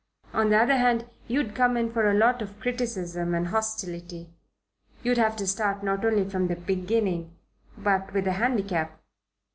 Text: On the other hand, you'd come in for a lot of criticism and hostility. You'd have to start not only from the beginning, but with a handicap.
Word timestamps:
On 0.33 0.49
the 0.49 0.57
other 0.57 0.77
hand, 0.77 1.05
you'd 1.27 1.53
come 1.53 1.77
in 1.77 1.91
for 1.93 2.09
a 2.09 2.15
lot 2.17 2.41
of 2.41 2.59
criticism 2.59 3.35
and 3.35 3.49
hostility. 3.49 4.31
You'd 5.03 5.19
have 5.19 5.35
to 5.35 5.45
start 5.45 5.83
not 5.83 6.03
only 6.03 6.27
from 6.27 6.47
the 6.47 6.55
beginning, 6.55 7.35
but 7.77 8.11
with 8.11 8.25
a 8.25 8.31
handicap. 8.31 8.99